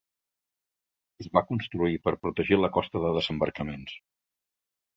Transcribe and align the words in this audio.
Es 1.23 1.27
va 1.35 1.43
construir 1.49 2.01
per 2.07 2.15
protegir 2.25 2.59
la 2.63 2.73
costa 2.81 3.05
de 3.07 3.15
desembarcaments. 3.21 3.97